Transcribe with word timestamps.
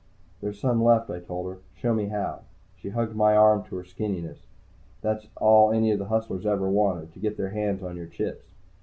"There's 0.41 0.59
some 0.59 0.83
left," 0.83 1.11
I 1.11 1.19
told 1.19 1.45
her. 1.51 1.59
"Show 1.75 1.93
me 1.93 2.07
how." 2.07 2.39
She 2.75 2.89
hugged 2.89 3.15
my 3.15 3.35
arm 3.37 3.63
to 3.65 3.75
her 3.75 3.83
skinniness. 3.83 4.47
That's 5.03 5.27
all 5.37 5.71
any 5.71 5.91
of 5.91 5.99
the 5.99 6.05
hustlers 6.05 6.43
ever 6.43 6.67
want 6.67 7.13
to 7.13 7.19
get 7.19 7.37
their 7.37 7.49
hands 7.51 7.83
on 7.83 7.97
your 7.97 8.07
chips. 8.07 8.47